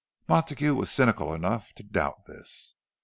Montague 0.27 0.73
was 0.73 0.89
cynical 0.89 1.31
enough 1.31 1.73
to 1.73 1.83
doubt 1.83 2.25
this. 2.25 2.73